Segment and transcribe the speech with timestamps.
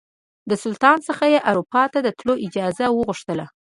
[0.49, 3.45] د سلطان څخه یې اروپا ته د تللو اجازه وغوښتله.